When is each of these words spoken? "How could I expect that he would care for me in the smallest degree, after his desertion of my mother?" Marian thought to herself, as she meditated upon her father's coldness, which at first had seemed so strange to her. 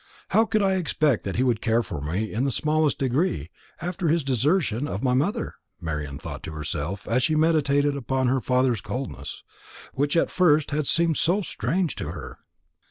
"How 0.29 0.45
could 0.45 0.63
I 0.63 0.77
expect 0.77 1.25
that 1.25 1.35
he 1.35 1.43
would 1.43 1.61
care 1.61 1.83
for 1.83 2.01
me 2.01 2.33
in 2.33 2.43
the 2.43 2.49
smallest 2.49 2.97
degree, 2.97 3.51
after 3.79 4.07
his 4.07 4.23
desertion 4.23 4.87
of 4.87 5.03
my 5.03 5.13
mother?" 5.13 5.57
Marian 5.79 6.17
thought 6.17 6.41
to 6.41 6.53
herself, 6.53 7.07
as 7.07 7.21
she 7.21 7.35
meditated 7.35 7.95
upon 7.95 8.27
her 8.27 8.41
father's 8.41 8.81
coldness, 8.81 9.43
which 9.93 10.17
at 10.17 10.31
first 10.31 10.71
had 10.71 10.87
seemed 10.87 11.17
so 11.17 11.43
strange 11.43 11.95
to 11.97 12.07
her. 12.13 12.39